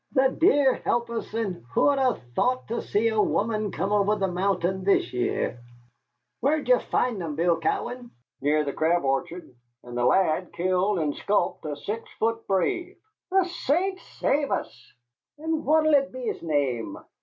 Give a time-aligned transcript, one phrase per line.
[0.13, 4.27] The dear help us, and who'd 'ave thought to see a woman come over the
[4.27, 5.59] mountain this year!
[6.39, 8.09] Where did ye find them, Bill Cowan?"
[8.41, 9.53] "Near the Crab Orchard,
[9.83, 12.97] and the lad killed and sculped a six foot brave."
[13.29, 14.91] "The saints save us!
[15.37, 16.97] And what 'll be his name?"